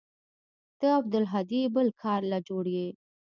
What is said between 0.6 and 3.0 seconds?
ته او عبدالهادي بل كار له جوړ يې.